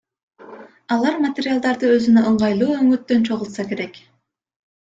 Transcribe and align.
Алар 0.95 1.19
материалдарды 1.25 1.91
өзүнө 1.97 2.25
ыңгайлуу 2.31 2.73
өңүттөн 2.81 3.29
чогултса 3.31 3.69
керек. 3.73 4.05